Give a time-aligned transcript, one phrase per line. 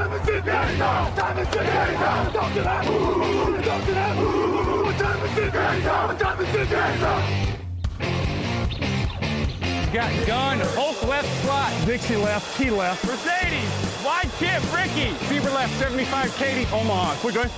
[0.00, 1.04] What time is it now?
[1.04, 2.30] What time is it now?
[2.30, 2.84] Talk to them.
[3.62, 4.16] Talk to them.
[4.82, 6.06] What time is it now?
[6.08, 7.20] What time is it now?
[9.92, 11.70] Got gun, Hulk left slot.
[11.84, 13.04] Dixie left, Key left.
[13.04, 15.12] Mercedes, wide chip, Ricky.
[15.26, 17.16] Fever left, 75, Katie, Omaha.
[17.16, 17.50] Quick going.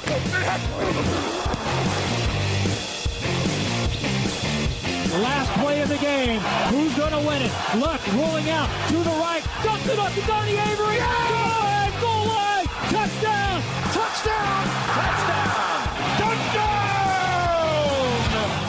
[5.23, 6.41] Last play of the game.
[6.71, 7.53] Who's going to win it?
[7.77, 9.45] Luck rolling out to the right.
[9.63, 10.97] Dumps it up to Donnie Avery.
[10.97, 11.72] Good!
[12.03, 12.67] Goal line!
[12.91, 13.63] Touchdown!
[13.95, 14.65] Touchdown!
[14.99, 15.83] Touchdown!
[16.19, 16.69] Touchdown!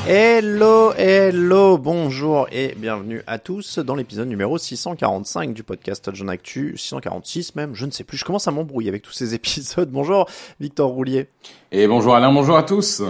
[0.07, 6.77] Hello, hello, bonjour et bienvenue à tous dans l'épisode numéro 645 du podcast John Actu,
[6.77, 9.89] 646 même, je ne sais plus, je commence à m'embrouiller avec tous ces épisodes.
[9.89, 11.27] Bonjour Victor Roulier.
[11.71, 13.01] Et bonjour Alain, bonjour à tous.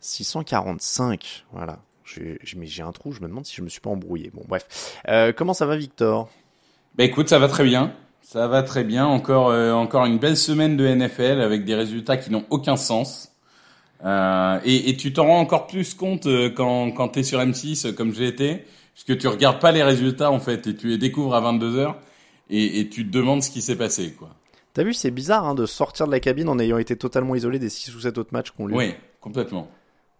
[0.00, 1.78] 645, voilà.
[2.04, 4.32] J'ai un trou, je me demande si je me suis pas embrouillé.
[4.34, 4.98] Bon bref.
[5.06, 6.28] Euh, comment ça va Victor?
[6.96, 7.94] Bah écoute, ça va très bien.
[8.30, 9.06] Ça va très bien.
[9.06, 13.32] Encore, euh, encore une belle semaine de NFL avec des résultats qui n'ont aucun sens.
[14.04, 17.40] Euh, et, et tu t'en rends encore plus compte euh, quand, quand tu es sur
[17.40, 20.88] M6 euh, comme j'ai été, puisque tu regardes pas les résultats en fait et tu
[20.88, 21.94] les découvres à 22h
[22.50, 24.12] et, et tu te demandes ce qui s'est passé.
[24.12, 24.28] quoi.
[24.74, 27.58] T'as vu, c'est bizarre hein, de sortir de la cabine en ayant été totalement isolé
[27.58, 28.76] des 6 ou 7 autres matchs qu'on lui.
[28.76, 29.68] Oui, complètement.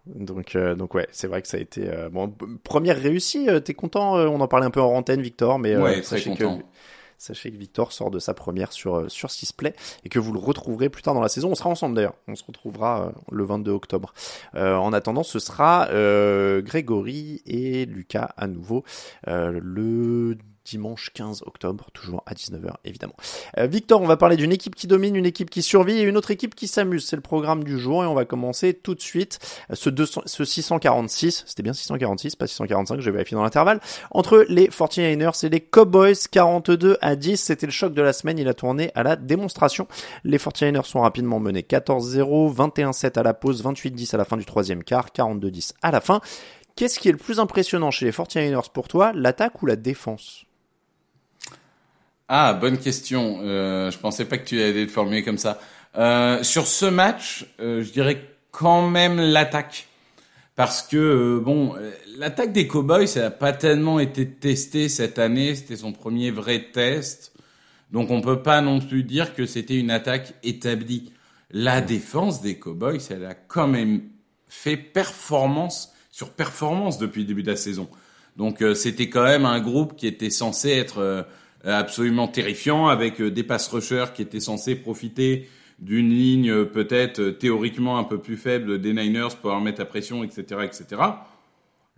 [0.07, 2.33] Donc, euh, donc ouais, c'est vrai que ça a été euh, bon.
[2.65, 5.75] Première réussie, euh, t'es content euh, On en parlait un peu en antenne, Victor, mais
[5.75, 6.59] euh, Ouais, très content.
[6.59, 6.65] que
[7.19, 9.75] sachez que Victor sort de sa première sur euh, sur Sisplay
[10.05, 11.51] et que vous le retrouverez plus tard dans la saison.
[11.51, 12.15] On sera ensemble d'ailleurs.
[12.29, 14.15] On se retrouvera euh, le 22 octobre.
[14.55, 15.89] Euh, en attendant, ce sera
[16.63, 18.85] Grégory et Lucas à nouveau
[19.27, 23.15] le dimanche 15 octobre, toujours à 19h évidemment.
[23.59, 26.17] Euh, Victor, on va parler d'une équipe qui domine, une équipe qui survit et une
[26.17, 27.07] autre équipe qui s'amuse.
[27.07, 29.39] C'est le programme du jour et on va commencer tout de suite
[29.71, 33.81] euh, ce, 200, ce 646, c'était bien 646, pas 645, je vais vérifier dans l'intervalle,
[34.11, 37.37] entre les 49ers et les Cowboys, 42 à 10.
[37.37, 39.89] C'était le choc de la semaine, il a tourné à la démonstration.
[40.25, 44.45] Les 49ers sont rapidement menés 14-0, 21-7 à la pause, 28-10 à la fin du
[44.45, 46.21] troisième quart, 42-10 à la fin.
[46.77, 50.48] Qu'est-ce qui est le plus impressionnant chez les 49ers pour toi, l'attaque ou la défense?
[52.29, 53.41] Ah, bonne question.
[53.43, 55.59] Euh, je pensais pas que tu allais le formuler comme ça.
[55.97, 59.89] Euh, sur ce match, euh, je dirais quand même l'attaque.
[60.55, 65.19] Parce que, euh, bon, euh, l'attaque des Cowboys, ça n'a pas tellement été testé cette
[65.19, 65.55] année.
[65.55, 67.33] C'était son premier vrai test.
[67.93, 71.13] Donc on peut pas non plus dire que c'était une attaque établie.
[71.51, 74.03] La défense des Cowboys, elle a quand même
[74.49, 77.89] fait performance sur performance depuis le début de la saison.
[78.37, 81.27] Donc euh, c'était quand même un groupe qui était censé être
[81.65, 85.49] absolument terrifiant avec euh, des pass rushers qui étaient censés profiter
[85.79, 89.81] d'une ligne euh, peut-être euh, théoriquement un peu plus faible des Niners pour leur mettre
[89.81, 91.03] la pression, etc., etc.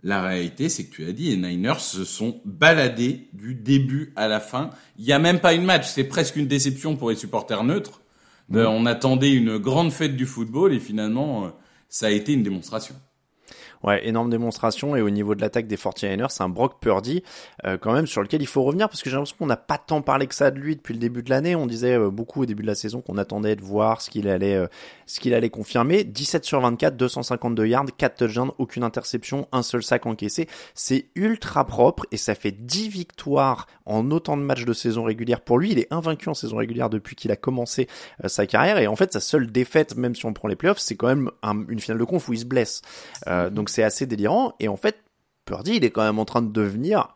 [0.03, 4.27] La réalité, c'est que tu as dit, les Niners se sont baladés du début à
[4.27, 4.71] la fin.
[4.97, 8.01] Il n'y a même pas une match, c'est presque une déception pour les supporters neutres.
[8.53, 11.49] Euh, on attendait une grande fête du football et finalement, euh,
[11.87, 12.95] ça a été une démonstration.
[13.83, 17.23] Ouais, énorme démonstration et au niveau de l'attaque des 49ers, c'est un Brock Purdy
[17.65, 19.77] euh, quand même sur lequel il faut revenir parce que j'ai l'impression qu'on n'a pas
[19.79, 21.55] tant parlé que ça de lui depuis le début de l'année.
[21.55, 24.27] On disait euh, beaucoup au début de la saison qu'on attendait de voir ce qu'il
[24.27, 24.67] allait euh,
[25.07, 26.03] ce qu'il allait confirmer.
[26.03, 30.47] 17 sur 24, 252 yards, 4 touchdowns, aucune interception, un seul sac encaissé.
[30.75, 35.41] C'est ultra propre et ça fait 10 victoires en autant de matchs de saison régulière
[35.41, 35.71] pour lui.
[35.71, 37.87] Il est invaincu en saison régulière depuis qu'il a commencé
[38.23, 40.79] euh, sa carrière et en fait sa seule défaite, même si on prend les playoffs,
[40.79, 42.81] c'est quand même un- une finale de conf où il se blesse.
[43.27, 44.53] Euh, donc c'est assez délirant.
[44.59, 45.03] Et en fait,
[45.45, 47.13] Purdy, il est quand même en train de devenir,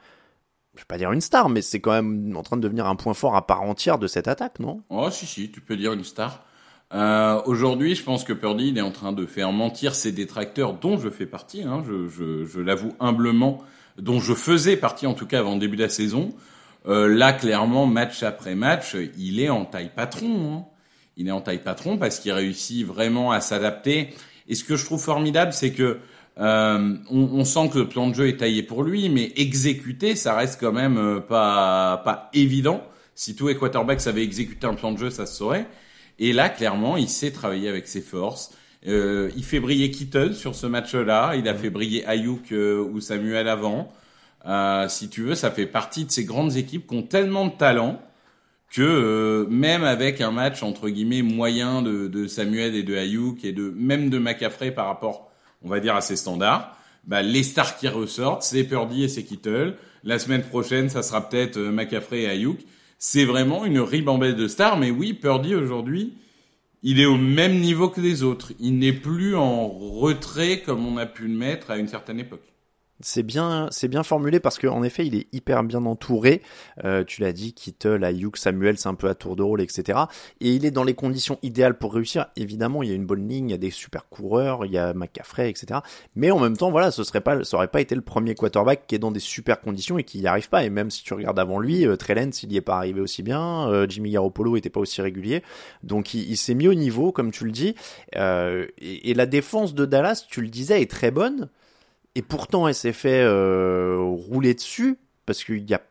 [0.75, 2.95] je vais pas dire une star, mais c'est quand même en train de devenir un
[2.95, 4.81] point fort à part entière de cette attaque, non?
[4.89, 6.43] Oh, si, si, tu peux dire une star.
[6.93, 10.73] Euh, Aujourd'hui, je pense que Purdy il est en train de faire mentir ses détracteurs,
[10.73, 13.63] dont je fais partie, hein, je, l'avoue humblement,
[13.97, 16.29] dont je faisais partie en tout cas avant le début de la saison.
[16.87, 20.53] Euh, là, clairement, match après match, il est en taille patron.
[20.53, 20.65] Hein.
[21.17, 24.13] Il est en taille patron parce qu'il réussit vraiment à s'adapter.
[24.47, 25.99] Et ce que je trouve formidable, c'est que
[26.39, 30.15] euh, on, on, sent que le plan de jeu est taillé pour lui, mais exécuter,
[30.15, 32.83] ça reste quand même euh, pas pas évident.
[33.15, 35.67] Si tous les quarterbacks savaient exécuter un plan de jeu, ça se saurait.
[36.19, 38.51] Et là, clairement, il sait travailler avec ses forces.
[38.87, 41.35] Euh, il fait briller Kittle sur ce match-là.
[41.35, 43.91] Il a fait briller Ayuk euh, ou Samuel avant.
[44.45, 47.51] Euh, si tu veux, ça fait partie de ces grandes équipes qui ont tellement de
[47.51, 48.01] talent
[48.69, 53.43] que euh, même avec un match entre guillemets moyen de, de, Samuel et de Ayuk
[53.45, 55.31] et de même de McCaffrey par rapport,
[55.65, 59.23] on va dire, à ses standards, bah, les stars qui ressortent, c'est Purdy et c'est
[59.23, 59.75] Kittle.
[60.03, 62.59] La semaine prochaine, ça sera peut-être euh, McCaffrey et Ayuk
[62.97, 64.77] c'est vraiment une ribambelle de stars.
[64.77, 66.13] Mais oui, Purdy aujourd'hui,
[66.83, 68.53] il est au même niveau que les autres.
[68.59, 72.54] Il n'est plus en retrait comme on a pu le mettre à une certaine époque.
[73.01, 76.41] C'est bien, c'est bien formulé parce qu'en effet, il est hyper bien entouré.
[76.85, 79.99] Euh, tu l'as dit, Kittle, Ayuk, Samuel, c'est un peu à tour de rôle, etc.
[80.39, 82.27] Et il est dans les conditions idéales pour réussir.
[82.37, 84.77] Évidemment, il y a une bonne ligne, il y a des super coureurs, il y
[84.77, 85.81] a McCaffrey, etc.
[86.15, 88.87] Mais en même temps, voilà, ce serait pas, ça aurait pas été le premier quarterback
[88.87, 90.63] qui est dans des super conditions et qui n'y arrive pas.
[90.63, 93.23] Et même si tu regardes avant lui, euh, Trellens, il n'y est pas arrivé aussi
[93.23, 93.69] bien.
[93.69, 95.43] Euh, Jimmy Garoppolo était pas aussi régulier.
[95.83, 97.75] Donc, il, s'est mis au niveau, comme tu le dis.
[98.15, 101.49] Euh, et la défense de Dallas, tu le disais, est très bonne
[102.15, 105.81] et pourtant elle s'est fait euh, rouler dessus parce qu'il y a,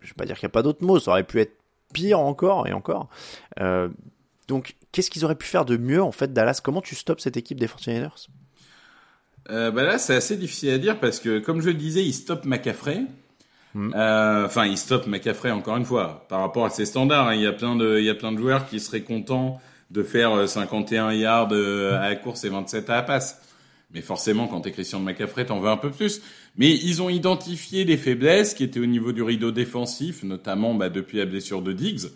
[0.00, 1.56] je vais pas dire qu'il n'y a pas d'autres mots, ça aurait pu être
[1.92, 3.08] pire encore et encore.
[3.60, 3.88] Euh,
[4.48, 6.60] donc qu'est-ce qu'ils auraient pu faire de mieux en fait Dallas?
[6.62, 8.28] Comment tu stops cette équipe des 49ers
[9.50, 12.44] euh, bah là c'est assez difficile à dire parce que comme je disais ils stoppent
[12.44, 13.02] McCaffrey.
[13.74, 13.92] Hmm.
[13.94, 17.28] Euh, enfin, ils stoppent McCaffrey encore une fois par rapport à ses standards.
[17.28, 17.34] Hein.
[17.34, 20.02] Il y a plein de, il y a plein de joueurs qui seraient contents de
[20.02, 23.40] faire 51 euh, yards euh, à la course et 27 à la passe.
[23.94, 26.22] Mais forcément, quand t'es Christian de McCaffrey, t'en veux un peu plus.
[26.56, 30.88] Mais ils ont identifié des faiblesses qui étaient au niveau du rideau défensif, notamment bah,
[30.88, 32.08] depuis la blessure de Diggs,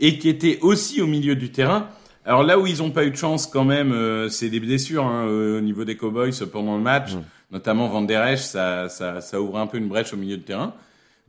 [0.00, 1.88] et qui étaient aussi au milieu du terrain.
[2.26, 5.04] Alors là où ils n'ont pas eu de chance quand même, euh, c'est des blessures
[5.04, 7.22] hein, au niveau des Cowboys pendant le match, mmh.
[7.52, 10.42] notamment Van Der Esch, ça, ça, ça ouvre un peu une brèche au milieu de
[10.42, 10.74] terrain.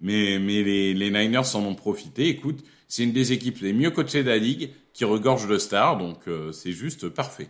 [0.01, 2.27] Mais, mais les, les Niners en ont profité.
[2.27, 5.97] Écoute, c'est une des équipes les mieux coachées de la ligue qui regorge de stars,
[5.97, 7.47] donc euh, c'est juste parfait.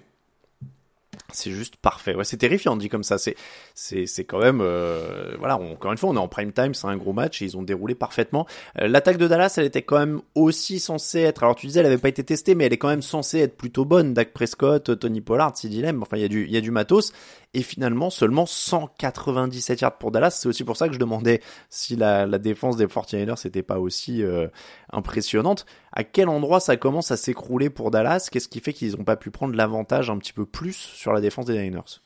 [1.31, 2.15] C'est juste parfait.
[2.15, 3.17] Ouais, c'est terrifiant dit comme ça.
[3.17, 3.35] C'est
[3.73, 5.57] c'est c'est quand même euh, voilà.
[5.57, 7.63] encore une fois, on est en prime time, c'est un gros match et ils ont
[7.63, 8.45] déroulé parfaitement.
[8.79, 11.43] Euh, L'attaque de Dallas, elle était quand même aussi censée être.
[11.43, 13.57] Alors tu disais, elle avait pas été testée, mais elle est quand même censée être
[13.57, 14.13] plutôt bonne.
[14.13, 16.01] Dak Prescott, Tony Pollard, Sid Lamb.
[16.01, 17.11] Enfin, il y a du il y a du matos.
[17.55, 20.31] Et finalement, seulement 197 yards pour Dallas.
[20.31, 23.79] C'est aussi pour ça que je demandais si la, la défense des 49ers n'était pas
[23.79, 24.49] aussi euh,
[24.91, 25.65] impressionnante.
[25.93, 28.27] À quel endroit ça commence à s'écrouler pour Dallas?
[28.29, 31.21] Qu'est-ce qui fait qu'ils n'ont pas pu prendre l'avantage un petit peu plus sur la
[31.21, 32.01] défense des Niners?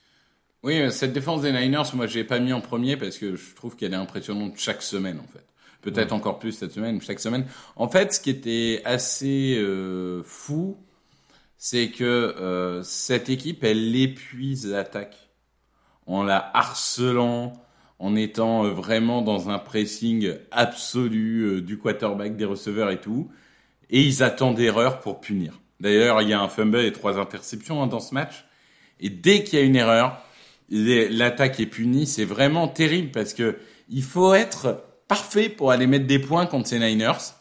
[0.62, 3.56] Oui, euh, cette défense des Niners, moi, j'ai pas mis en premier parce que je
[3.56, 5.46] trouve qu'elle est impressionnante chaque semaine, en fait.
[5.82, 6.18] Peut-être ouais.
[6.18, 7.48] encore plus cette semaine, chaque semaine.
[7.76, 10.78] En fait, ce qui était assez euh, fou,
[11.58, 15.29] c'est que euh, cette équipe, elle épuise l'attaque
[16.10, 17.54] en la harcelant,
[18.00, 23.30] en étant euh, vraiment dans un pressing absolu euh, du quarterback, des receveurs et tout.
[23.92, 25.60] Et ils attendent d'erreur pour punir.
[25.80, 28.46] D'ailleurs, il y a un fumble et trois interceptions hein, dans ce match.
[29.00, 30.22] Et dès qu'il y a une erreur,
[30.70, 32.08] l'attaque est punie.
[32.08, 36.68] C'est vraiment terrible parce que il faut être parfait pour aller mettre des points contre
[36.68, 37.36] ces Niners.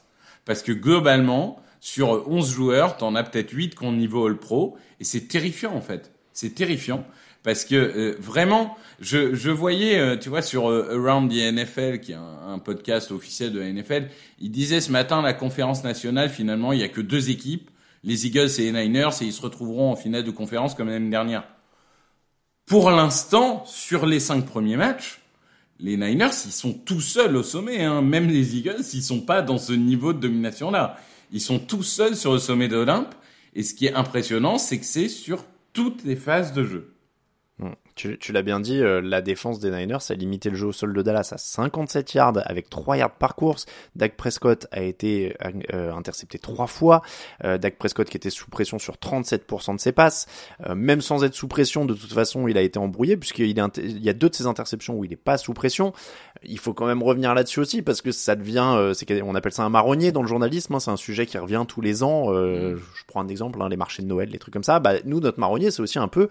[0.44, 4.76] Parce que globalement, sur 11 joueurs, t'en as peut-être 8 qui niveau All Pro.
[5.00, 6.12] Et c'est terrifiant en fait.
[6.32, 7.04] C'est terrifiant
[7.48, 12.12] parce que euh, vraiment, je, voyais, euh, tu vois, sur euh, Around the NFL, qui
[12.12, 16.74] est un, podcast officiel de la NFL, il disait ce matin la conférence nationale, finalement,
[16.74, 17.70] il y a que deux équipes,
[18.04, 21.08] les Eagles et les Niners, et ils se retrouveront en finale de conférence comme l'année
[21.08, 21.44] dernière.
[22.66, 25.22] Pour l'instant, sur les cinq premiers matchs,
[25.80, 27.82] les Niners, ils sont tout seuls au sommet.
[27.82, 28.02] Hein.
[28.02, 30.98] Même les Eagles, ils sont pas dans ce niveau de domination-là.
[31.32, 32.86] Ils sont tout seuls sur le sommet de.
[33.54, 36.92] Et ce qui est impressionnant, c'est que c'est sur toutes les phases de jeu.
[37.60, 37.87] Mm.
[37.98, 40.72] Tu, tu l'as bien dit, euh, la défense des Niners a limité le jeu au
[40.72, 43.66] sol de Dallas à 57 yards avec 3 yards par course.
[43.96, 45.34] Dak Prescott a été
[45.74, 47.02] euh, intercepté 3 fois.
[47.42, 50.26] Euh, Dak Prescott qui était sous pression sur 37% de ses passes.
[50.76, 54.08] Même sans être sous pression, de toute façon, il a été embrouillé puisqu'il il y
[54.08, 55.92] a deux de ses interceptions où il n'est pas sous pression.
[56.44, 59.64] Il faut quand même revenir là-dessus aussi parce que ça devient, c'est on appelle ça
[59.64, 60.72] un marronnier dans le journalisme.
[60.72, 62.30] Hein, c'est un sujet qui revient tous les ans.
[62.30, 62.76] Mm.
[62.76, 64.78] Je prends un exemple, hein, les marchés de Noël, les trucs comme ça.
[64.78, 66.28] Bah, nous, notre marronnier, c'est aussi un peu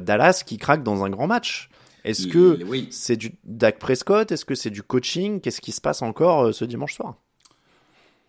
[0.00, 1.68] Dallas qui craque dans un grand match.
[2.04, 2.88] Est-ce que oui.
[2.90, 4.30] c'est du Dak Prescott?
[4.30, 5.40] Est-ce que c'est du coaching?
[5.40, 7.16] Qu'est-ce qui se passe encore euh, ce dimanche soir?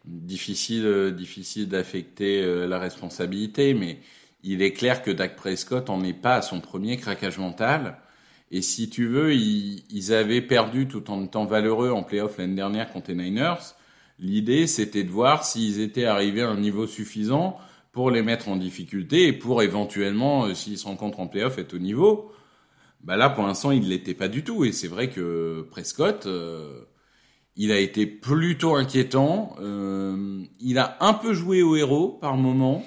[0.06, 4.00] Difficile, euh, difficile d'affecter euh, la responsabilité, mais
[4.44, 7.98] il est clair que Dak Prescott en est pas à son premier craquage mental.
[8.52, 12.56] Et si tu veux, ils, ils avaient perdu tout en étant valeureux en playoff l'année
[12.56, 13.74] dernière contre les Niners.
[14.20, 17.58] L'idée, c'était de voir s'ils étaient arrivés à un niveau suffisant
[17.92, 21.74] pour les mettre en difficulté et pour éventuellement, euh, s'ils se rencontrent en playoff, être
[21.74, 22.32] au niveau.
[23.06, 24.66] Bah là, pour l'instant, il l'était pas du tout.
[24.66, 26.82] Et c'est vrai que Prescott, euh,
[27.56, 29.56] il a été plutôt inquiétant.
[29.62, 32.84] Euh, il a un peu joué au héros par moment.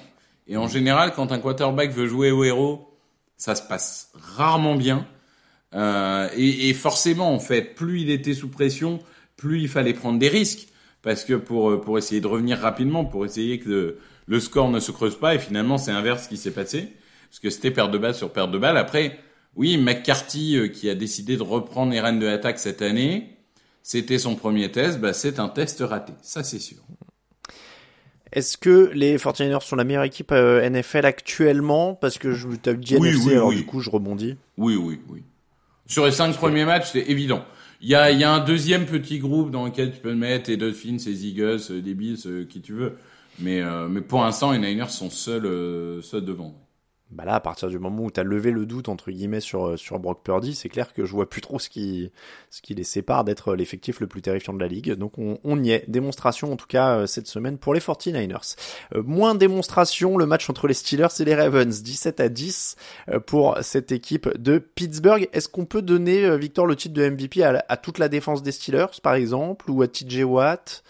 [0.47, 2.99] Et en général, quand un quarterback veut jouer au héros,
[3.37, 5.07] ça se passe rarement bien.
[5.73, 8.99] Euh, et, forcément, en fait, plus il était sous pression,
[9.37, 10.67] plus il fallait prendre des risques.
[11.01, 14.81] Parce que pour, pour essayer de revenir rapidement, pour essayer que le, le score ne
[14.81, 16.93] se creuse pas, et finalement, c'est inverse qui s'est passé.
[17.29, 18.75] Parce que c'était perte de balle sur perte de balle.
[18.75, 19.17] Après,
[19.59, 23.37] oui, McCarthy, euh, qui a décidé de reprendre les rênes de l'attaque cette année,
[23.83, 26.13] c'était son premier test, bah, c'est un test raté.
[26.21, 26.77] Ça, c'est sûr.
[28.31, 31.93] Est-ce que les 49ers sont la meilleure équipe euh, NFL actuellement?
[31.93, 33.55] Parce que je t'ai dit Oui, NFC, oui, alors oui.
[33.57, 34.37] du coup je rebondis.
[34.57, 35.23] Oui, oui, oui.
[35.85, 37.43] Sur les cinq premiers matchs, c'est évident.
[37.81, 40.49] Il y a, y a un deuxième petit groupe dans lequel tu peux le mettre,
[40.49, 42.97] les Dolphins, les Eagles, euh, les Bills, qui tu veux.
[43.41, 46.53] Mais, euh, mais pour l'instant, les Niners sont seuls, euh, seuls devant.
[47.11, 49.69] Bah là, à partir du moment où tu as levé le doute entre guillemets sur
[49.69, 52.11] euh, sur Brock Purdy, c'est clair que je vois plus trop ce qui
[52.51, 54.93] ce qui les sépare d'être l'effectif le plus terrifiant de la ligue.
[54.93, 55.89] Donc on, y est.
[55.89, 58.55] Démonstration en tout cas euh, cette semaine pour les 49ers.
[58.93, 62.75] Euh, moins démonstration, le match entre les Steelers et les Ravens, 17 à 10
[63.09, 65.27] euh, pour cette équipe de Pittsburgh.
[65.33, 68.43] Est-ce qu'on peut donner euh, Victor le titre de MVP à, à toute la défense
[68.43, 70.83] des Steelers par exemple ou à TJ Watt?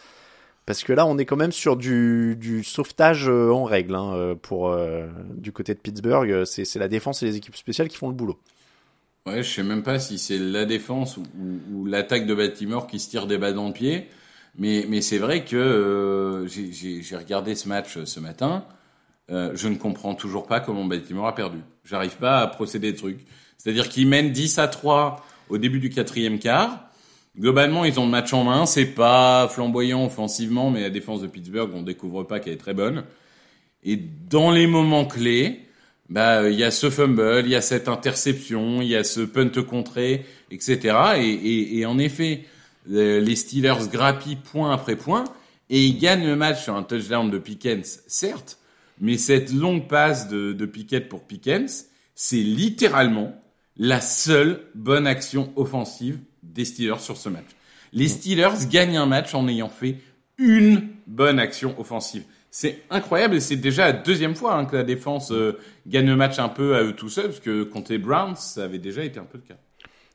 [0.69, 4.35] Parce que là, on est quand même sur du, sauvetage euh, en règle hein, euh,
[4.35, 6.45] pour euh, du côté de Pittsburgh.
[6.45, 8.39] C'est la défense et les équipes spéciales qui font le boulot.
[9.25, 13.09] Ouais, je sais même pas si c'est la défense ou, l'attaque de Baltimore qui se
[13.09, 14.09] tire des balles dans le pied.
[14.59, 18.63] Mais, c'est vrai que j'ai- regardé ce match ce matin.
[19.27, 21.61] Je ne comprends toujours pas comment Baltimore a perdu.
[21.83, 23.25] J'arrive pas à procéder de trucs.
[23.57, 26.88] C'est-à-dire qu'ils mènent 10 à 3 au début du quatrième quart.
[27.37, 28.65] Globalement, ils ont le match en main.
[28.65, 32.73] C'est pas flamboyant offensivement, mais la défense de Pittsburgh, on découvre pas qu'elle est très
[32.73, 33.03] bonne.
[33.83, 35.65] Et dans les moments clés,
[36.09, 39.21] bah, il y a ce fumble, il y a cette interception, il y a ce
[39.21, 40.97] punt contré, etc.
[41.17, 42.45] Et, et, et en effet,
[42.91, 45.25] euh, les Steelers grappillent point après point
[45.69, 48.57] et ils gagnent le match sur un touchdown de Pickens, certes,
[48.99, 53.35] mais cette longue passe de, de Pickett pour Pickens, c'est littéralement
[53.77, 56.19] la seule bonne action offensive
[56.49, 57.45] des Steelers sur ce match.
[57.93, 59.97] Les Steelers gagnent un match en ayant fait
[60.37, 62.23] une bonne action offensive.
[62.51, 66.15] C'est incroyable et c'est déjà la deuxième fois hein, que la défense euh, gagne le
[66.15, 69.03] match un peu à eux tout seuls, parce que contre les Browns, ça avait déjà
[69.03, 69.59] été un peu le cas.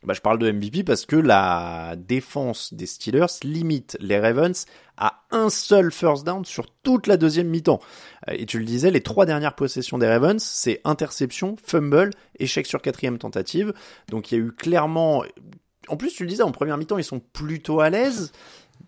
[0.04, 4.66] Bah, je parle de MVP parce que la défense des Steelers limite les Ravens
[4.98, 7.80] à un seul first down sur toute la deuxième mi-temps.
[8.28, 12.66] Euh, Et tu le disais, les trois dernières possessions des Ravens, c'est interception, fumble, échec
[12.66, 13.72] sur quatrième tentative.
[14.08, 15.24] Donc il y a eu clairement...
[15.88, 18.32] En plus, tu le disais, en première mi-temps, ils sont plutôt à l'aise.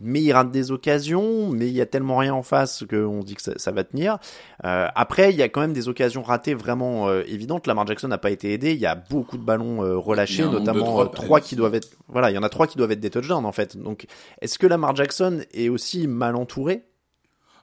[0.00, 3.34] Mais ils ratent des occasions, mais il y a tellement rien en face qu'on dit
[3.34, 4.18] que ça, ça va tenir.
[4.64, 7.66] Euh, après, il y a quand même des occasions ratées vraiment euh, évidentes.
[7.66, 8.72] Lamar Jackson n'a pas été aidé.
[8.72, 11.88] Il y a beaucoup de ballons euh, relâchés, notamment trois qui doivent être.
[12.08, 13.76] Voilà, il y en a trois qui doivent être des touchdowns en fait.
[13.78, 14.06] Donc,
[14.42, 16.82] est-ce que Lamar Jackson est aussi mal entouré?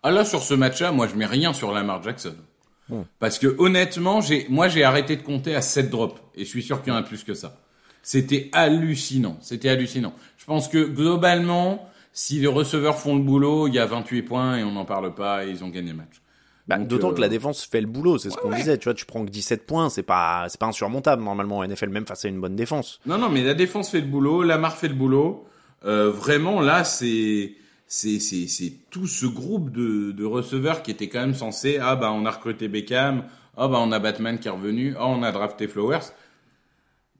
[0.01, 2.35] Ah là, sur ce match-là, moi, je mets rien sur Lamar Jackson.
[2.89, 3.05] Bon.
[3.19, 6.19] Parce que honnêtement, j'ai, moi, j'ai arrêté de compter à 7 drops.
[6.35, 7.57] Et je suis sûr qu'il y en a plus que ça.
[8.03, 9.37] C'était hallucinant.
[9.41, 10.13] C'était hallucinant.
[10.37, 14.57] Je pense que globalement, si les receveurs font le boulot, il y a 28 points
[14.57, 16.21] et on n'en parle pas et ils ont gagné le match.
[16.67, 18.57] Bah, D'autant euh, que la défense fait le boulot, c'est ce qu'on ouais.
[18.57, 18.77] disait.
[18.77, 21.89] Tu vois, tu prends que 17 points, c'est pas, c'est pas insurmontable normalement en NFL,
[21.89, 22.99] même face à une bonne défense.
[23.05, 25.45] Non, non, mais la défense fait le boulot, Lamar fait le boulot.
[25.85, 27.55] Euh, vraiment, là, c'est
[27.87, 31.95] c'est c'est c'est tout ce groupe de de receveurs qui était quand même censé ah
[31.95, 33.25] bah on a recruté Beckham,
[33.57, 36.11] ah bah on a Batman qui est revenu, ah on a drafté Flowers.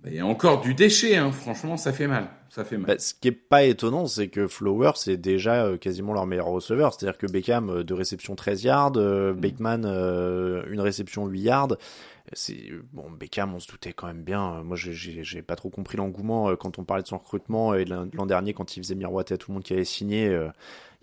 [0.04, 1.32] Bah, Il y a encore du déchet, hein.
[1.32, 2.88] Franchement, ça fait mal, ça fait mal.
[2.88, 6.48] Bah, ce qui est pas étonnant, c'est que Flowers c'est déjà euh, quasiment leur meilleur
[6.48, 6.94] receveur.
[6.94, 11.78] C'est-à-dire que Beckham, euh, deux réceptions 13 yards, euh, Bateman, euh, une réception 8 yards.
[12.32, 14.64] C'est bon, Beckham, on se doutait quand même bien.
[14.64, 18.26] Moi, j'ai- pas trop compris l'engouement quand on parlait de son recrutement et l'an l'an
[18.26, 20.34] dernier quand il faisait miroiter à tout le monde qui avait signé.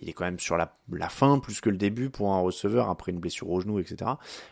[0.00, 2.88] Il est quand même sur la, la fin plus que le début pour un receveur
[2.88, 3.96] après une blessure au genou, etc.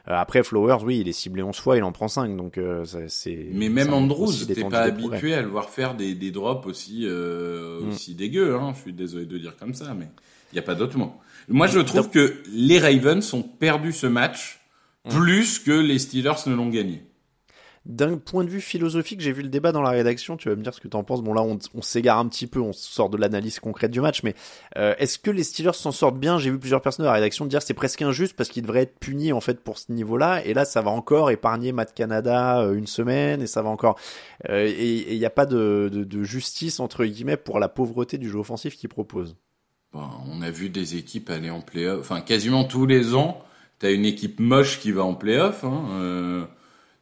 [0.08, 2.84] Euh, après Flowers, oui, il est ciblé 11 fois, il en prend 5, donc euh,
[3.08, 3.48] c'est.
[3.52, 7.80] Mais même Andrews, t'es pas habitué à le voir faire des, des drops aussi, euh,
[7.80, 7.88] Mm.
[7.90, 8.72] aussi dégueux, hein.
[8.76, 10.08] Je suis désolé de dire comme ça, mais
[10.52, 11.12] il n'y a pas d'autre mot.
[11.48, 14.60] Moi, je trouve que les Ravens ont perdu ce match
[15.04, 15.10] Mm.
[15.10, 17.02] plus que les Steelers ne l'ont gagné.
[17.86, 20.36] D'un point de vue philosophique, j'ai vu le débat dans la rédaction.
[20.36, 21.22] Tu vas me dire ce que tu en penses.
[21.22, 24.34] Bon là, on, s'égare un petit peu, on sort de l'analyse concrète du match, mais
[24.76, 26.38] euh, est-ce que les Steelers s'en sortent bien?
[26.38, 28.98] J'ai vu plusieurs personnes de la rédaction dire c'est presque injuste parce qu'ils devraient être
[28.98, 30.44] punis en fait pour ce niveau-là.
[30.44, 33.98] Et là, ça va encore épargner Matt Canada euh, une semaine et ça va encore.
[34.48, 38.38] Euh, et il n'y a pas de, justice entre guillemets pour la pauvreté du jeu
[38.38, 39.36] offensif qu'ils proposent.
[39.94, 43.42] On a vu des équipes aller en playoff, enfin quasiment tous les ans.
[43.78, 45.64] T'as une équipe moche qui va en playoff.
[45.64, 46.48] Hein,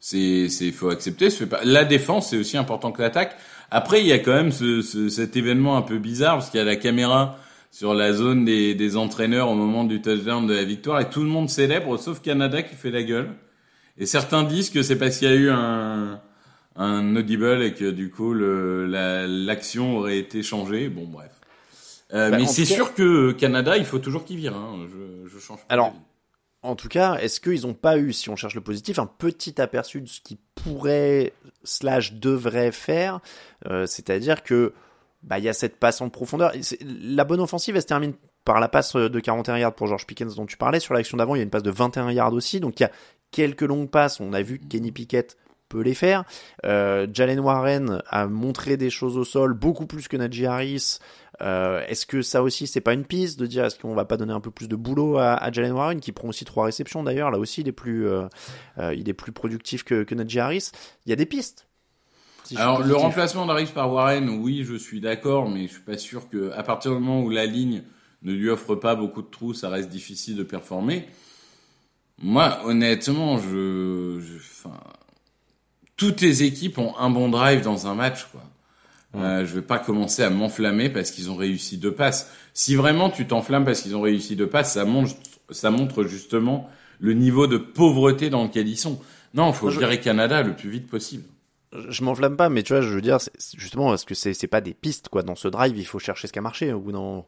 [0.06, 1.30] c'est c'est faut accepter.
[1.30, 1.60] Ce fait pas.
[1.64, 3.36] La défense c'est aussi important que l'attaque.
[3.72, 6.58] Après il y a quand même ce, ce, cet événement un peu bizarre parce qu'il
[6.58, 7.36] y a la caméra
[7.72, 11.22] sur la zone des, des entraîneurs au moment du touchdown de la victoire et tout
[11.22, 13.30] le monde célèbre sauf Canada qui fait la gueule.
[13.98, 16.20] Et certains disent que c'est parce qu'il y a eu un
[16.76, 20.88] un audible et que du coup l'action la, aurait été changée.
[20.88, 21.32] Bon bref.
[22.14, 24.54] Euh, bah, mais c'est sûr que Canada, il faut toujours qu'il vire.
[24.54, 24.86] Hein.
[24.88, 25.74] Je, je change pas.
[25.74, 25.92] Alors,
[26.66, 29.60] en tout cas, est-ce qu'ils n'ont pas eu, si on cherche le positif, un petit
[29.60, 31.32] aperçu de ce qu'ils pourraient
[31.64, 33.20] slash devraient faire
[33.66, 34.72] euh, C'est-à-dire que
[35.22, 36.52] bah il y a cette passe en profondeur.
[36.80, 40.36] La bonne offensive, elle se termine par la passe de 41 yards pour George Pickens
[40.36, 40.78] dont tu parlais.
[40.80, 42.60] Sur l'action d'avant, il y a une passe de 21 yards aussi.
[42.60, 42.92] Donc il y a
[43.32, 44.20] quelques longues passes.
[44.20, 45.36] On a vu que Kenny Pickett
[45.68, 46.24] peut les faire.
[46.64, 50.98] Euh, Jalen Warren a montré des choses au sol, beaucoup plus que Najee Harris.
[51.42, 54.16] Euh, est-ce que ça aussi, c'est pas une piste de dire est-ce qu'on va pas
[54.16, 57.02] donner un peu plus de boulot à, à Jalen Warren qui prend aussi trois réceptions
[57.02, 58.26] d'ailleurs là aussi il est plus euh,
[58.78, 60.70] euh, il est plus productif que, que Najee Harris.
[61.04, 61.66] Il y a des pistes.
[62.44, 65.98] Si Alors le remplacement d'Harris par Warren, oui, je suis d'accord, mais je suis pas
[65.98, 67.82] sûr que à partir du moment où la ligne
[68.22, 71.06] ne lui offre pas beaucoup de trous, ça reste difficile de performer.
[72.22, 74.20] Moi, honnêtement, je,
[75.96, 78.42] toutes les équipes ont un bon drive dans un match, quoi.
[79.16, 82.30] Euh, je vais pas commencer à m'enflammer parce qu'ils ont réussi deux passes.
[82.54, 85.14] Si vraiment tu t'enflammes parce qu'ils ont réussi deux passes, ça montre,
[85.50, 86.68] ça montre justement
[86.98, 89.00] le niveau de pauvreté dans lequel ils sont.
[89.34, 89.78] Non, faut je...
[89.78, 91.24] virer Canada le plus vite possible.
[91.88, 93.18] Je m'enflamme pas, mais tu vois, je veux dire,
[93.56, 95.22] justement, parce que c'est c'est pas des pistes quoi.
[95.22, 97.24] Dans ce drive, il faut chercher ce qui a marché ou non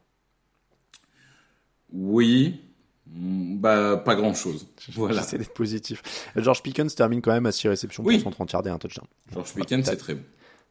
[1.92, 2.60] Oui,
[3.06, 4.66] bah, pas grand chose.
[4.92, 5.20] Voilà.
[5.20, 6.02] J'essaie d'être positif.
[6.36, 8.18] George Pickens termine quand même à 6 réceptions oui.
[8.18, 9.06] pour 130 yards et un touchdown.
[9.32, 10.22] George Pickens, c'est très bon.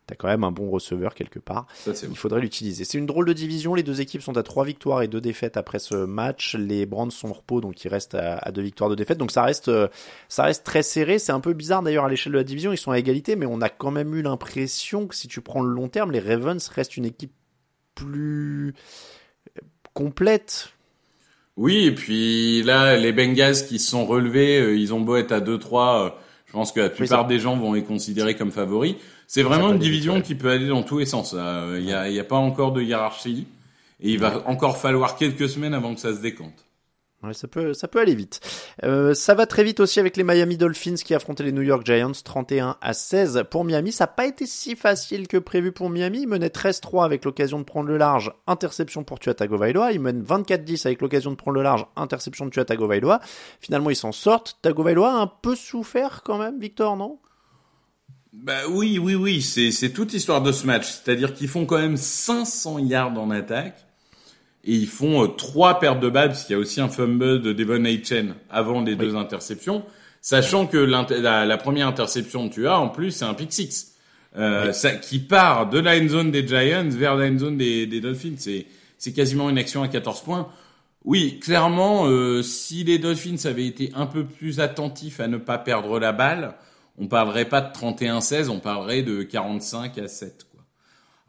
[0.08, 1.68] T'as quand même un bon receveur quelque part.
[1.76, 2.86] Ça, Il faudrait l'utiliser.
[2.86, 3.76] C'est une drôle de division.
[3.76, 6.56] Les deux équipes sont à trois victoires et deux défaites après ce match.
[6.56, 9.18] Les Brands sont en repos, donc ils restent à, à deux victoires, deux défaites.
[9.18, 9.70] Donc ça reste,
[10.30, 11.20] ça reste très serré.
[11.20, 12.72] C'est un peu bizarre d'ailleurs à l'échelle de la division.
[12.72, 15.62] Ils sont à égalité, mais on a quand même eu l'impression que si tu prends
[15.62, 17.34] le long terme, les Ravens restent une équipe
[17.96, 18.74] plus
[19.94, 20.72] complète,
[21.58, 25.32] oui, et puis là, les Bengals qui se sont relevés, euh, ils ont beau être
[25.32, 26.10] à 2-3, euh,
[26.46, 28.96] je pense que la plupart oui, des gens vont les considérer comme favoris.
[29.28, 31.34] C'est vraiment une division qui peut aller dans tous les sens.
[31.34, 33.46] Il n'y a, y a pas encore de hiérarchie,
[34.00, 36.68] et il va encore falloir quelques semaines avant que ça se décante.
[37.24, 38.40] Ouais, ça peut, ça peut aller vite.
[38.84, 41.84] Euh, ça va très vite aussi avec les Miami Dolphins qui affrontaient les New York
[41.84, 43.92] Giants 31 à 16 pour Miami.
[43.92, 46.22] Ça n'a pas été si facile que prévu pour Miami.
[46.22, 49.94] Ils menaient 13-3 avec l'occasion de prendre le large, interception pour Tua Tagovailoa.
[49.94, 53.20] Ils mènent 24-10 avec l'occasion de prendre le large, interception de Tua Tagovailoa.
[53.62, 54.60] Finalement, ils s'en sortent.
[54.62, 57.18] Tagovailoa a un peu souffert quand même, Victor, non?
[58.44, 60.86] Bah oui, oui, oui, c'est, toute l'histoire de ce match.
[60.86, 63.86] C'est-à-dire qu'ils font quand même 500 yards en attaque
[64.64, 67.42] et ils font euh, trois pertes de balles parce qu'il y a aussi un fumble
[67.42, 68.98] de Devon Aitchen avant les oui.
[68.98, 69.84] deux interceptions,
[70.22, 73.96] sachant que la, la, première interception que tu as en plus c'est un pick six
[74.38, 74.74] euh, oui.
[74.74, 78.02] ça, qui part de la end zone des Giants vers la end zone des, des
[78.02, 78.36] Dolphins.
[78.38, 80.50] C'est c'est quasiment une action à 14 points.
[81.06, 85.58] Oui, clairement, euh, si les Dolphins avaient été un peu plus attentifs à ne pas
[85.58, 86.56] perdre la balle,
[86.98, 90.48] on parlerait pas de 31-16, on parlerait de 45 à 7.
[90.52, 90.62] Quoi.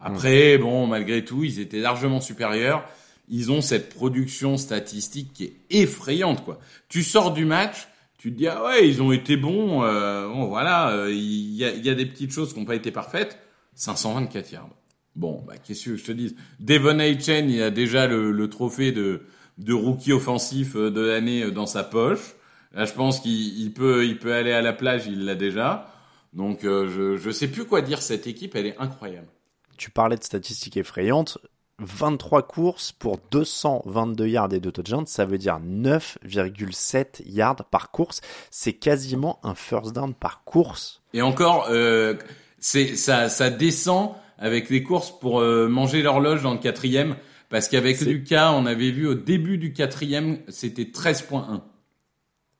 [0.00, 0.60] Après, mmh.
[0.60, 2.84] bon, malgré tout, ils étaient largement supérieurs
[3.30, 6.58] ils ont cette production statistique qui est effrayante quoi.
[6.88, 10.46] Tu sors du match, tu te dis ah ouais ils ont été bons, euh, bon
[10.46, 13.38] voilà, il euh, y, a, y, a, des petites choses qui n'ont pas été parfaites.
[13.74, 14.70] 524 yards.
[15.14, 16.34] Bon bah qu'est-ce que je te dis.
[16.58, 19.22] Devon Aitchen il a déjà le, le trophée de
[19.58, 22.34] de rookie offensif euh, de l'année euh, dans sa poche.
[22.72, 25.92] Là je pense qu'il peut il peut aller à la plage, il l'a déjà.
[26.32, 29.28] Donc euh, je je sais plus quoi dire cette équipe, elle est incroyable.
[29.76, 31.38] Tu parlais de statistiques effrayantes
[31.80, 38.20] 23 courses pour 222 yards et 2 touchdowns, ça veut dire 9,7 yards par course.
[38.50, 41.02] C'est quasiment un first down par course.
[41.14, 42.14] Et encore, euh,
[42.58, 47.16] c'est ça, ça descend avec les courses pour euh, manger l'horloge dans le quatrième,
[47.48, 51.60] parce qu'avec Lucas, on avait vu au début du quatrième, c'était 13.1.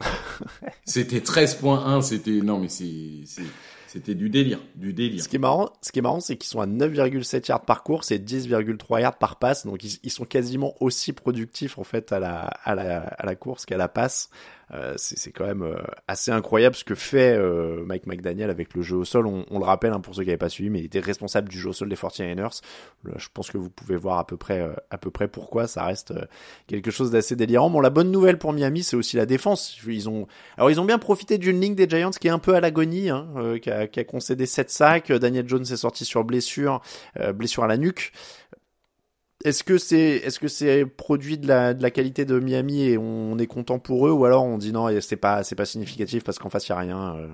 [0.85, 5.23] c'était 13.1, c'était non mais c'était du délire, du délire.
[5.23, 7.83] Ce qui est marrant, ce qui est marrant, c'est qu'ils sont à 9,7 yards par
[7.83, 9.67] course et 10,3 yards par passe.
[9.67, 13.35] Donc ils, ils, sont quasiment aussi productifs en fait à la à la, à la
[13.35, 14.31] course qu'à la passe.
[14.75, 15.77] Euh, c'est quand même euh,
[16.09, 19.27] assez incroyable ce que fait euh, Mike McDaniel avec le jeu au sol.
[19.27, 21.49] On, on le rappelle hein, pour ceux qui n'avaient pas suivi, mais il était responsable
[21.49, 22.61] du jeu au sol des 49ers.
[23.05, 25.67] Là, je pense que vous pouvez voir à peu près, à peu près pourquoi.
[25.67, 26.13] Ça reste
[26.67, 27.71] quelque chose d'assez délirant.
[27.71, 29.79] Bon, la bonne nouvelle pour Miami, c'est aussi la défense.
[29.87, 30.27] Ils ont,
[30.57, 33.09] alors ils ont bien profité d'une ligne des Giants qui est un peu à l'agonie,
[33.09, 33.27] hein,
[33.63, 35.13] qui, a, qui, a, concédé 7 sacs.
[35.13, 36.83] Daniel Jones est sorti sur blessure,
[37.35, 38.13] blessure à la nuque.
[39.45, 42.99] Est-ce que c'est est-ce que c'est produit de la, de la qualité de Miami et
[42.99, 46.25] on est content pour eux ou alors on dit non c'est pas c'est pas significatif
[46.25, 47.17] parce qu'en face il y a rien.
[47.17, 47.29] Euh...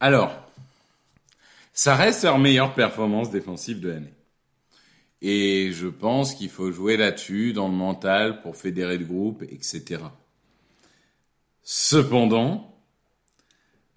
[0.00, 0.32] Alors
[1.72, 4.14] ça reste leur meilleure performance défensive de l'année.
[5.22, 10.02] Et je pense qu'il faut jouer là-dessus dans le mental pour fédérer le groupe, etc.
[11.62, 12.74] Cependant,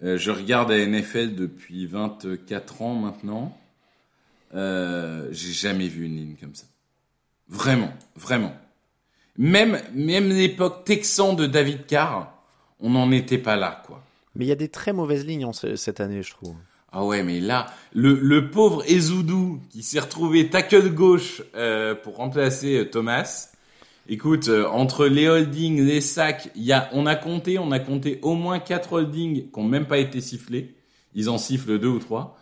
[0.02, 3.58] euh, je regarde la NFL depuis 24 ans maintenant.
[4.54, 6.66] Euh, j'ai jamais vu une ligne comme ça.
[7.48, 8.54] Vraiment, vraiment.
[9.36, 12.32] Même, même l'époque texan de David Carr,
[12.80, 14.02] on n'en était pas là, quoi.
[14.36, 16.54] Mais il y a des très mauvaises lignes cette année, je trouve.
[16.90, 22.16] Ah ouais, mais là, le, le pauvre Ezoudou qui s'est retrouvé tackle gauche euh, pour
[22.16, 23.48] remplacer euh, Thomas.
[24.08, 27.80] Écoute, euh, entre les holdings, les sacs, il y a, on a compté, on a
[27.80, 30.74] compté au moins quatre holdings qui n'ont même pas été sifflés.
[31.14, 32.38] Ils en sifflent deux ou trois.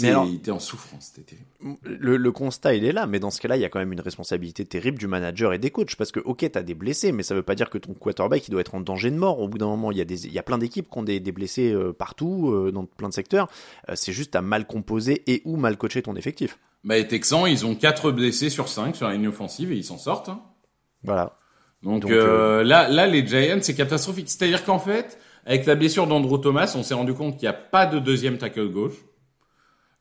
[0.00, 1.36] Mais alors, il était en souffrance, c'était
[1.84, 3.92] le, le, constat, il est là, mais dans ce cas-là, il y a quand même
[3.92, 7.22] une responsabilité terrible du manager et des coachs, parce que, ok, t'as des blessés, mais
[7.22, 9.38] ça veut pas dire que ton quarterback, il doit être en danger de mort.
[9.40, 11.04] Au bout d'un moment, il y a des, il y a plein d'équipes qui ont
[11.04, 13.48] des, des blessés euh, partout, euh, dans plein de secteurs.
[13.88, 16.58] Euh, c'est juste à mal composer et ou mal coacher ton effectif.
[16.82, 19.84] Bah, les Texans, ils ont 4 blessés sur 5 sur la ligne offensive et ils
[19.84, 20.28] s'en sortent.
[20.28, 20.42] Hein.
[21.04, 21.38] Voilà.
[21.82, 24.28] Donc, là, là, les Giants, c'est catastrophique.
[24.28, 27.58] C'est-à-dire qu'en fait, avec la blessure d'Andrew Thomas, on s'est rendu compte qu'il n'y a
[27.58, 28.94] pas de deuxième tackle gauche.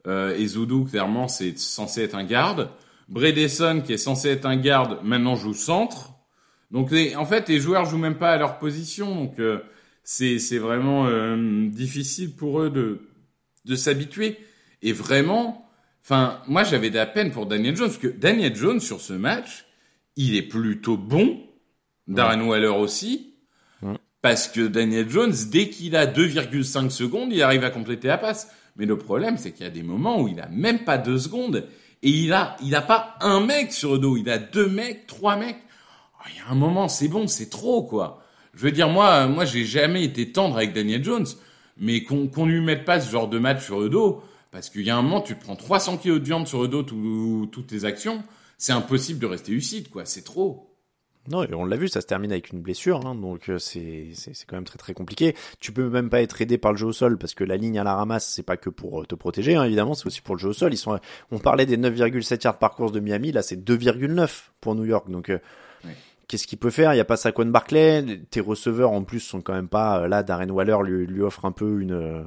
[0.08, 2.70] Euh, et Zoudou, clairement, c'est censé être un garde.
[3.10, 6.12] Bredesson, qui est censé être un garde, maintenant joue centre.
[6.72, 9.14] Donc, en fait, les joueurs jouent même pas à leur position.
[9.16, 9.60] Donc, euh,
[10.04, 13.02] c'est vraiment euh, difficile pour eux de,
[13.66, 14.38] de s'habituer.
[14.82, 15.70] Et vraiment,
[16.04, 19.14] enfin, moi, j'avais de la peine pour Daniel Jones, parce que Daniel Jones, sur ce
[19.14, 19.66] match,
[20.16, 21.42] il est plutôt bon.
[22.08, 23.30] Darren Waller aussi.
[24.22, 28.50] Parce que Daniel Jones, dès qu'il a 2,5 secondes, il arrive à compléter la passe.
[28.76, 31.20] Mais le problème, c'est qu'il y a des moments où il a même pas deux
[31.20, 31.68] secondes
[32.02, 35.08] et il a, il a pas un mec sur le dos, il a deux mecs,
[35.08, 35.60] trois mecs.
[36.20, 38.24] Oh, il y a un moment, c'est bon, c'est trop, quoi.
[38.54, 41.26] Je veux dire, moi, moi, j'ai jamais été tendre avec Daniel Jones,
[41.78, 44.82] mais qu'on qu'on lui mette pas ce genre de match sur le dos, parce qu'il
[44.82, 47.68] y a un moment, tu te prends 300 kilos de viande sur le dos toutes
[47.68, 48.24] tes actions,
[48.58, 50.06] c'est impossible de rester lucide, quoi.
[50.06, 50.73] C'est trop.
[51.30, 54.34] Non, on l'a vu, ça se termine avec une blessure, hein, donc euh, c'est c'est
[54.46, 55.36] quand même très très compliqué.
[55.62, 57.80] Tu peux même pas être aidé par le jeu au sol parce que la ligne
[57.80, 60.36] à la ramasse, c'est pas que pour euh, te protéger, hein, évidemment, c'est aussi pour
[60.36, 60.74] le jeu au sol.
[60.74, 61.00] Ils sont,
[61.32, 65.10] on parlait des 9,7 yards par course de Miami, là c'est 2,9 pour New York,
[65.10, 65.30] donc.
[65.30, 65.40] Euh,
[66.28, 66.94] qu'est-ce qu'il peut faire?
[66.94, 70.24] Il y a pas Saquon Barclay, tes receveurs en plus sont quand même pas là.
[70.24, 72.24] Darren Waller lui, lui offre un peu une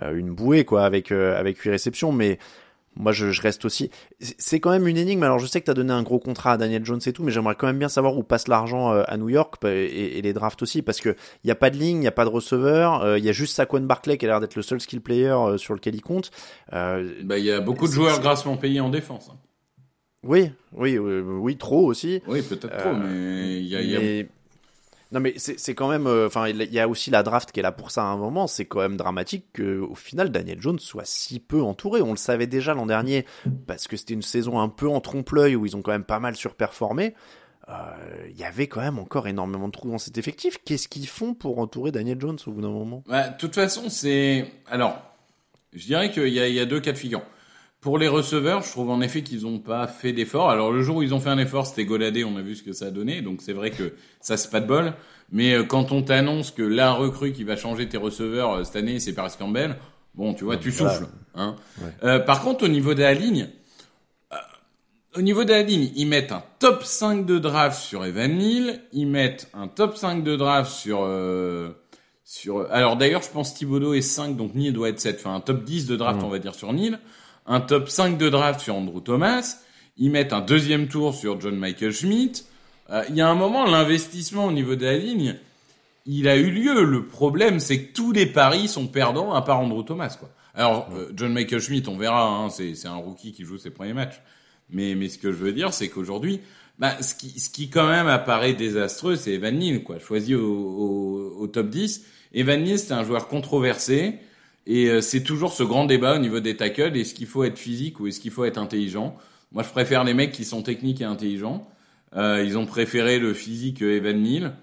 [0.00, 2.38] une bouée quoi avec avec 8 réceptions, mais
[2.96, 3.90] moi je, je, reste aussi.
[4.20, 5.22] C'est quand même une énigme.
[5.22, 7.22] Alors je sais que tu as donné un gros contrat à Daniel Jones et tout,
[7.22, 10.22] mais j'aimerais quand même bien savoir où passe l'argent euh, à New York et, et,
[10.22, 12.24] les drafts aussi, parce que il y a pas de ligne, il y a pas
[12.24, 14.80] de receveur, euh, il y a juste Saquon Barclay qui a l'air d'être le seul
[14.80, 16.30] skill player euh, sur lequel il compte.
[16.72, 19.30] Euh, bah il y a beaucoup de joueurs grassement payés en défense.
[19.32, 19.38] Hein.
[20.22, 22.22] Oui, oui, oui, oui, trop aussi.
[22.26, 24.24] Oui, peut-être trop, mais il y a, y a...
[25.14, 27.62] Non mais c'est quand même, euh, enfin il y a aussi la draft qui est
[27.62, 28.48] là pour ça à un moment.
[28.48, 32.02] C'est quand même dramatique que au final Daniel Jones soit si peu entouré.
[32.02, 33.24] On le savait déjà l'an dernier
[33.68, 36.18] parce que c'était une saison un peu en trompe-l'œil où ils ont quand même pas
[36.18, 37.14] mal surperformé.
[37.68, 37.72] Euh,
[38.28, 40.58] il y avait quand même encore énormément de trous dans cet effectif.
[40.64, 43.04] Qu'est-ce qu'ils font pour entourer Daniel Jones au bout d'un moment?
[43.06, 45.00] Bah, De toute façon, c'est alors,
[45.72, 47.22] je dirais qu'il y, y a, deux cas de figure.
[47.84, 50.48] Pour les receveurs, je trouve en effet qu'ils n'ont pas fait d'effort.
[50.48, 52.62] Alors le jour où ils ont fait un effort, c'était Goladé, on a vu ce
[52.62, 53.92] que ça a donné, donc c'est vrai que
[54.22, 54.94] ça c'est pas de bol.
[55.30, 58.76] Mais euh, quand on t'annonce que la recrue qui va changer tes receveurs euh, cette
[58.76, 59.76] année, c'est Paris Campbell,
[60.14, 61.08] bon, tu vois, tu souffles.
[61.34, 61.56] Hein.
[62.04, 63.50] Euh, par contre, au niveau de la ligne,
[65.14, 68.80] au niveau de la ligne, ils mettent un top 5 de draft sur Evan Neal,
[68.94, 71.06] ils mettent un top 5 de draft sur
[72.24, 72.66] sur.
[72.72, 75.16] Alors d'ailleurs, je pense Thibodeau est 5, donc Neal doit être 7.
[75.20, 76.24] Enfin, un top 10 de draft, mm.
[76.24, 76.98] on va dire sur Neal
[77.46, 79.58] un top 5 de draft sur Andrew Thomas,
[79.96, 82.44] ils mettent un deuxième tour sur John Michael Schmidt.
[82.90, 85.36] Euh, il y a un moment, l'investissement au niveau de la ligne,
[86.06, 86.84] il a eu lieu.
[86.84, 90.16] Le problème, c'est que tous les paris sont perdants à part Andrew Thomas.
[90.18, 90.30] Quoi.
[90.54, 93.94] Alors, euh, John Michael Schmidt, on verra, hein, c'est un rookie qui joue ses premiers
[93.94, 94.20] matchs.
[94.70, 96.40] Mais, mais ce que je veux dire, c'est qu'aujourd'hui,
[96.78, 100.42] bah, ce, qui, ce qui quand même apparaît désastreux, c'est Evan Neal, quoi, choisi au,
[100.42, 102.04] au, au top 10.
[102.32, 104.18] Evan Neal, c'est un joueur controversé.
[104.66, 106.96] Et euh, c'est toujours ce grand débat au niveau des tackles.
[106.96, 109.16] Est-ce qu'il faut être physique ou est-ce qu'il faut être intelligent?
[109.52, 111.68] Moi, je préfère les mecs qui sont techniques et intelligents.
[112.16, 114.54] Euh, ils ont préféré le physique Evan Neal.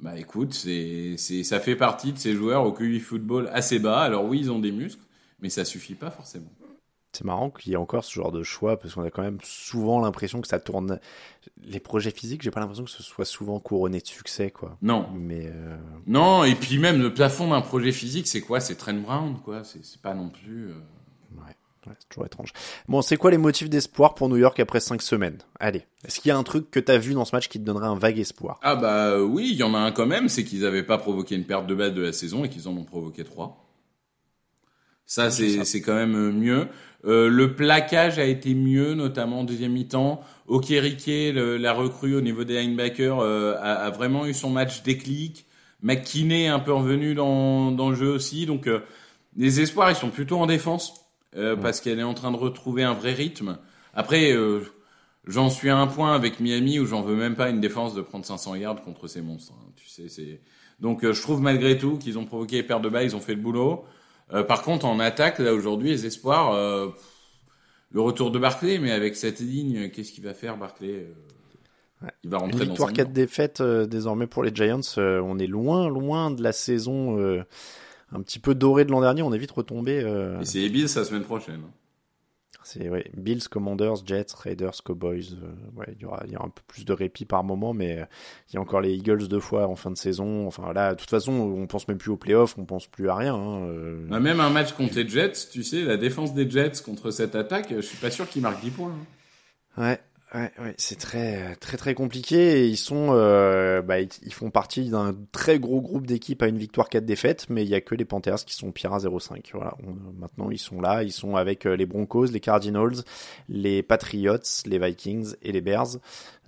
[0.00, 4.00] Bah écoute, c'est, c'est, ça fait partie de ces joueurs au QI football assez bas.
[4.00, 5.02] Alors oui, ils ont des muscles,
[5.40, 6.50] mais ça suffit pas forcément.
[7.16, 9.38] C'est marrant qu'il y ait encore ce genre de choix parce qu'on a quand même
[9.42, 10.98] souvent l'impression que ça tourne.
[11.62, 14.76] Les projets physiques, j'ai pas l'impression que ce soit souvent couronné de succès, quoi.
[14.82, 15.08] Non.
[15.14, 18.60] Mais euh, Non, et puis même le plafond d'un projet physique, c'est quoi?
[18.60, 19.62] C'est Trent Brown, quoi.
[19.64, 20.70] C'est, pas non plus.
[20.70, 20.74] euh,
[21.36, 21.54] ouais,
[21.86, 22.52] ouais, c'est toujours étrange.
[22.88, 25.38] Bon, c'est quoi les motifs d'espoir pour New York après 5 semaines?
[25.60, 27.64] Allez, est-ce qu'il y a un truc que t'as vu dans ce match qui te
[27.64, 28.58] donnerait un vague espoir?
[28.62, 31.36] Ah bah oui, il y en a un quand même, c'est qu'ils avaient pas provoqué
[31.36, 33.60] une perte de balle de la saison et qu'ils en ont provoqué trois.
[35.06, 36.68] Ça, c'est c'est quand même euh, mieux.
[37.04, 40.20] Euh, le plaquage a été mieux, notamment en deuxième mi-temps.
[40.48, 44.82] Okerike, le- la recrue au niveau des linebackers, euh, a, a vraiment eu son match
[44.82, 45.46] déclic.
[45.82, 48.46] McKinney est un peu revenu dans, dans le jeu aussi.
[48.46, 48.80] Donc, euh,
[49.36, 50.94] les espoirs, ils sont plutôt en défense
[51.36, 53.58] euh, parce qu'elle est en train de retrouver un vrai rythme.
[53.92, 54.60] Après, euh,
[55.26, 58.00] j'en suis à un point avec Miami où j'en veux même pas une défense de
[58.00, 59.52] prendre 500 yards contre ces monstres.
[59.58, 59.70] hein.
[59.76, 60.40] Tu sais, c'est
[60.80, 63.20] donc euh, je trouve malgré tout qu'ils ont provoqué les pertes de balles, ils ont
[63.20, 63.84] fait le boulot.
[64.32, 66.88] Euh, par contre, en attaque, là aujourd'hui, les espoirs, euh,
[67.90, 71.06] le retour de Barclay, mais avec cette ligne, qu'est-ce qu'il va faire Barclay
[72.02, 74.80] Euh, Il va Une rentrer dans victoire, son 4 défaites euh, désormais pour les Giants.
[74.98, 77.44] Euh, on est loin, loin de la saison euh,
[78.12, 79.22] un petit peu dorée de l'an dernier.
[79.22, 79.98] On est vite retombé.
[80.40, 81.62] Et c'est les Bills la semaine prochaine.
[82.66, 85.36] C'est ouais, Bills, Commanders, Jets, Raiders, Cowboys.
[85.42, 87.72] euh, ouais, il y aura, il y aura un peu plus de répit par moment,
[87.74, 88.04] mais euh,
[88.50, 90.46] il y a encore les Eagles deux fois en fin de saison.
[90.46, 93.14] Enfin là, de toute façon, on pense même plus aux playoffs, on pense plus à
[93.16, 93.34] rien.
[93.34, 94.06] hein, euh.
[94.08, 97.34] Bah, même un match contre les Jets, tu sais, la défense des Jets contre cette
[97.36, 98.92] attaque, je suis pas sûr qu'ils marquent 10 points.
[99.76, 99.82] hein.
[99.82, 100.00] Ouais,
[100.34, 102.62] ouais, ouais, c'est très, très, très compliqué.
[102.62, 106.58] Et ils sont, euh, bah, ils, font partie d'un très gros groupe d'équipes à une
[106.58, 109.50] victoire, quatre défaites, mais il y a que les Panthers qui sont pires à 0-5.
[109.54, 109.76] Voilà.
[109.86, 111.02] On- maintenant, ils sont là.
[111.02, 113.04] Ils sont avec euh, les Broncos, les Cardinals,
[113.48, 115.96] les Patriots, les Vikings et les Bears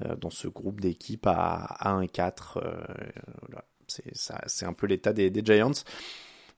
[0.05, 2.59] euh, dans ce groupe d'équipes à, à 1-4.
[2.59, 2.75] euh,
[3.49, 3.65] voilà.
[3.89, 5.71] C'est, un peu l'état des Giants.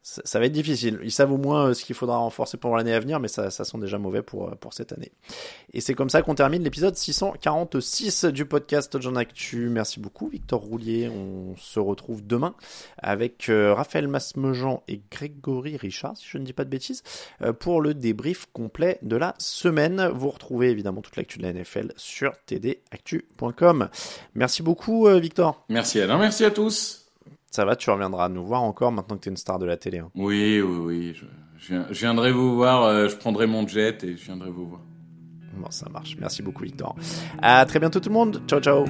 [0.03, 0.99] Ça, va être difficile.
[1.03, 3.51] Ils savent au moins euh, ce qu'il faudra renforcer pour l'année à venir, mais ça,
[3.51, 5.13] ça sent déjà mauvais pour, euh, pour cette année.
[5.75, 9.69] Et c'est comme ça qu'on termine l'épisode 646 du podcast John Actu.
[9.69, 11.11] Merci beaucoup Victor Roulier.
[11.11, 12.55] On se retrouve demain
[12.97, 17.03] avec euh, Raphaël Masmejean et Grégory Richard, si je ne dis pas de bêtises,
[17.61, 20.09] pour le débrief complet de la semaine.
[20.15, 23.89] Vous retrouvez évidemment toute l'actu de la NFL sur tdactu.com.
[24.35, 25.65] Merci beaucoup Victor.
[25.69, 26.98] Merci Alain, merci à tous.
[27.51, 29.77] Ça va, tu reviendras nous voir encore maintenant que tu es une star de la
[29.77, 29.99] télé.
[29.99, 30.11] hein.
[30.15, 31.25] Oui, oui, oui, je,
[31.59, 34.67] je viens- je viendrai vous voir, euh, je prendrai mon jet et je viendrai vous
[34.69, 34.81] voir.
[35.57, 36.17] Bon, ça marche.
[36.21, 36.95] Merci beaucoup Victor.
[37.43, 38.43] À très bientôt tout le monde.
[38.47, 38.85] Ciao ciao.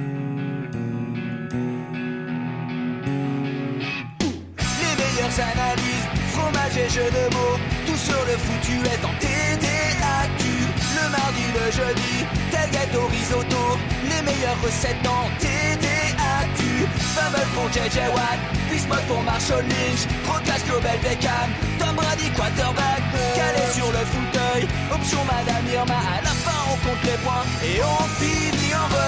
[4.18, 10.44] Les meilleures analyses, fromage et jeux de mots, tout sur le foutu est en TDAQ.
[10.98, 13.62] Le mardi, le jeudi, tel gâteau risotto,
[14.04, 15.97] les meilleures recettes en TDAQ.
[17.18, 18.38] Fumble pour JJ Watt,
[18.70, 23.02] Bismuth pour Marshall Lynch, Proclash Global Beckham, Tom Brady quarterback,
[23.35, 27.83] calé sur le fauteuil, option Madame Irma, à la fin on compte les points et
[27.83, 29.07] on finit en requin.